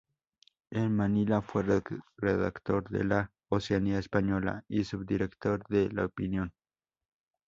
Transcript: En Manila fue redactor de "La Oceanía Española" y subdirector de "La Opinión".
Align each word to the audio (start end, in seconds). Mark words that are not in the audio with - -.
En 0.71 0.95
Manila 0.95 1.43
fue 1.43 1.63
redactor 2.17 2.89
de 2.89 3.03
"La 3.03 3.31
Oceanía 3.49 3.99
Española" 3.99 4.65
y 4.67 4.83
subdirector 4.83 5.63
de 5.67 5.91
"La 5.91 6.05
Opinión". 6.05 6.53